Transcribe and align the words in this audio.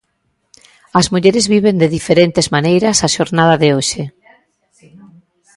As 0.99 1.07
mulleres 1.13 1.49
viven 1.55 1.75
de 1.81 1.91
diferentes 1.97 2.47
maneiras 2.55 2.97
a 3.07 3.09
xornada 3.15 3.55
de 3.61 3.69
hoxe. 3.75 4.03